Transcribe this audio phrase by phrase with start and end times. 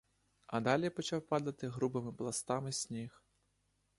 [0.47, 3.23] А далі почав падати грубими пластами сніг.